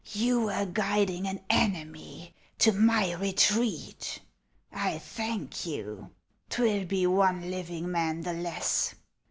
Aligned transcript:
"You 0.25 0.45
were 0.45 0.65
guiding 0.65 1.27
an 1.27 1.41
enemy 1.47 2.33
to 2.57 2.71
my 2.71 3.13
retreat. 3.13 4.19
I 4.71 4.97
thank 4.97 5.63
you! 5.67 6.09
'T 6.49 6.63
will 6.63 6.85
be 6.85 7.05
one 7.05 7.51
living 7.51 7.91
man 7.91 8.21
the 8.21 8.33
less. 8.33 8.95